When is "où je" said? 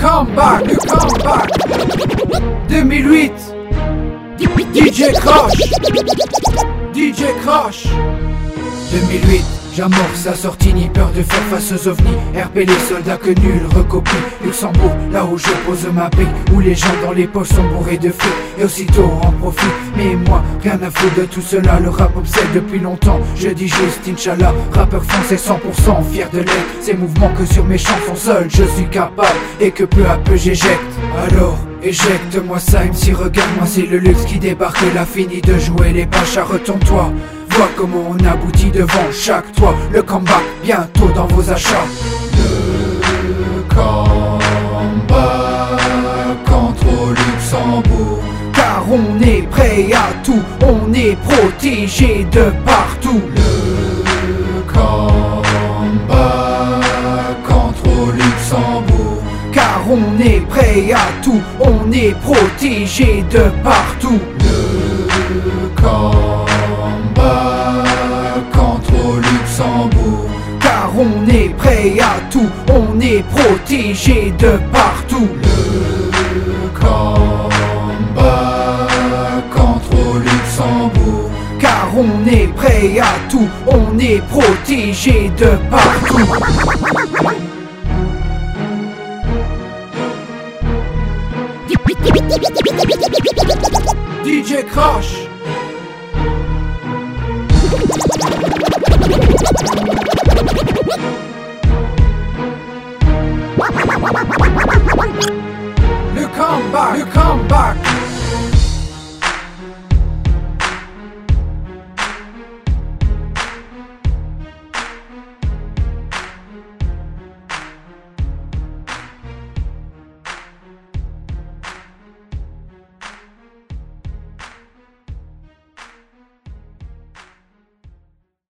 15.24-15.46